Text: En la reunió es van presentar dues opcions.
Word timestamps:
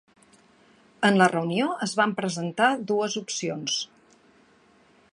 En 1.09 1.19
la 1.21 1.27
reunió 1.33 1.67
es 1.87 1.95
van 2.01 2.15
presentar 2.21 2.73
dues 2.93 3.19
opcions. 3.25 3.81